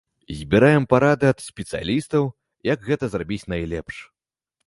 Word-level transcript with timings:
Збіраем 0.37 0.83
парады 0.93 1.25
ад 1.33 1.43
спецыялістаў, 1.49 2.23
як 2.73 2.79
гэта 2.89 3.05
зрабіць 3.17 3.49
найлепш. 3.53 3.95